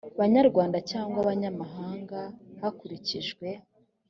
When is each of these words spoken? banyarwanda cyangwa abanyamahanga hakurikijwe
banyarwanda 0.19 0.77
cyangwa 0.91 1.17
abanyamahanga 1.23 2.19
hakurikijwe 2.61 3.47